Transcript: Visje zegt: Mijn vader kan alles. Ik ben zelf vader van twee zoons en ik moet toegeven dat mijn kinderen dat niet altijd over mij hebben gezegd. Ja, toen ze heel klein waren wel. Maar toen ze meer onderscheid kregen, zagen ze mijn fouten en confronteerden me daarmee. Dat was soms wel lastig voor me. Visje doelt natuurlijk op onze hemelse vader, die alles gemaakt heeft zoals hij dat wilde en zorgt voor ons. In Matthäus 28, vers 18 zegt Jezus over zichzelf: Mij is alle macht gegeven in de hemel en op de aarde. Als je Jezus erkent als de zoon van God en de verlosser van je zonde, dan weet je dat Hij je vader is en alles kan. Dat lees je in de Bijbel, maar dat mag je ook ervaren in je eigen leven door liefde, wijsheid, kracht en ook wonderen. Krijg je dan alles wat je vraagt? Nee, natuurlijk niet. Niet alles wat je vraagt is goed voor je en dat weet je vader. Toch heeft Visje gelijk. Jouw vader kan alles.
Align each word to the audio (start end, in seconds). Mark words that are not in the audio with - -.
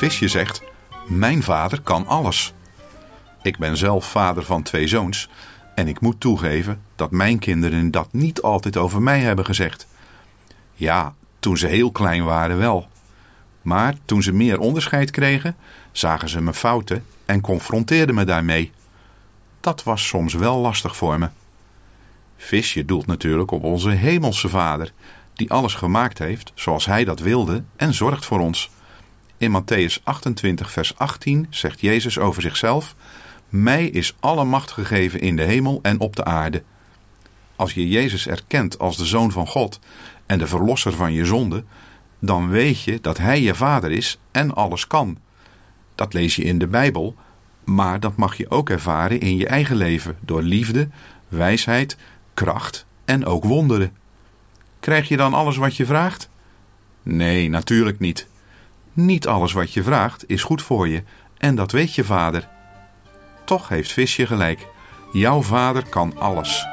Visje 0.00 0.28
zegt: 0.28 0.62
Mijn 1.06 1.42
vader 1.42 1.80
kan 1.80 2.06
alles. 2.06 2.52
Ik 3.42 3.58
ben 3.58 3.76
zelf 3.76 4.10
vader 4.10 4.44
van 4.44 4.62
twee 4.62 4.86
zoons 4.86 5.28
en 5.74 5.88
ik 5.88 6.00
moet 6.00 6.20
toegeven 6.20 6.80
dat 6.96 7.10
mijn 7.10 7.38
kinderen 7.38 7.90
dat 7.90 8.12
niet 8.12 8.42
altijd 8.42 8.76
over 8.76 9.02
mij 9.02 9.20
hebben 9.20 9.44
gezegd. 9.44 9.86
Ja, 10.74 11.14
toen 11.38 11.56
ze 11.56 11.66
heel 11.66 11.90
klein 11.90 12.24
waren 12.24 12.58
wel. 12.58 12.88
Maar 13.62 13.94
toen 14.04 14.22
ze 14.22 14.32
meer 14.32 14.58
onderscheid 14.58 15.10
kregen, 15.10 15.56
zagen 15.92 16.28
ze 16.28 16.40
mijn 16.40 16.56
fouten 16.56 17.04
en 17.24 17.40
confronteerden 17.40 18.14
me 18.14 18.24
daarmee. 18.24 18.70
Dat 19.60 19.82
was 19.82 20.06
soms 20.06 20.34
wel 20.34 20.58
lastig 20.58 20.96
voor 20.96 21.18
me. 21.18 21.28
Visje 22.36 22.84
doelt 22.84 23.06
natuurlijk 23.06 23.50
op 23.50 23.64
onze 23.64 23.90
hemelse 23.90 24.48
vader, 24.48 24.92
die 25.34 25.50
alles 25.50 25.74
gemaakt 25.74 26.18
heeft 26.18 26.52
zoals 26.54 26.86
hij 26.86 27.04
dat 27.04 27.20
wilde 27.20 27.62
en 27.76 27.94
zorgt 27.94 28.24
voor 28.24 28.40
ons. 28.40 28.70
In 29.40 29.50
Matthäus 29.50 30.00
28, 30.04 30.70
vers 30.70 30.98
18 30.98 31.46
zegt 31.50 31.80
Jezus 31.80 32.18
over 32.18 32.42
zichzelf: 32.42 32.94
Mij 33.48 33.86
is 33.86 34.16
alle 34.20 34.44
macht 34.44 34.70
gegeven 34.70 35.20
in 35.20 35.36
de 35.36 35.42
hemel 35.42 35.78
en 35.82 36.00
op 36.00 36.16
de 36.16 36.24
aarde. 36.24 36.62
Als 37.56 37.74
je 37.74 37.88
Jezus 37.88 38.26
erkent 38.26 38.78
als 38.78 38.96
de 38.96 39.04
zoon 39.04 39.32
van 39.32 39.46
God 39.46 39.80
en 40.26 40.38
de 40.38 40.46
verlosser 40.46 40.92
van 40.92 41.12
je 41.12 41.24
zonde, 41.24 41.64
dan 42.18 42.48
weet 42.48 42.82
je 42.82 42.98
dat 43.00 43.18
Hij 43.18 43.42
je 43.42 43.54
vader 43.54 43.90
is 43.90 44.18
en 44.30 44.54
alles 44.54 44.86
kan. 44.86 45.18
Dat 45.94 46.12
lees 46.12 46.36
je 46.36 46.42
in 46.42 46.58
de 46.58 46.66
Bijbel, 46.66 47.14
maar 47.64 48.00
dat 48.00 48.16
mag 48.16 48.36
je 48.36 48.50
ook 48.50 48.70
ervaren 48.70 49.20
in 49.20 49.36
je 49.36 49.46
eigen 49.46 49.76
leven 49.76 50.16
door 50.20 50.42
liefde, 50.42 50.88
wijsheid, 51.28 51.96
kracht 52.34 52.86
en 53.04 53.26
ook 53.26 53.44
wonderen. 53.44 53.96
Krijg 54.80 55.08
je 55.08 55.16
dan 55.16 55.34
alles 55.34 55.56
wat 55.56 55.76
je 55.76 55.86
vraagt? 55.86 56.28
Nee, 57.02 57.48
natuurlijk 57.48 57.98
niet. 57.98 58.28
Niet 58.92 59.26
alles 59.26 59.52
wat 59.52 59.72
je 59.72 59.82
vraagt 59.82 60.24
is 60.28 60.42
goed 60.42 60.62
voor 60.62 60.88
je 60.88 61.02
en 61.38 61.54
dat 61.54 61.72
weet 61.72 61.94
je 61.94 62.04
vader. 62.04 62.48
Toch 63.44 63.68
heeft 63.68 63.92
Visje 63.92 64.26
gelijk. 64.26 64.66
Jouw 65.12 65.42
vader 65.42 65.88
kan 65.88 66.18
alles. 66.18 66.69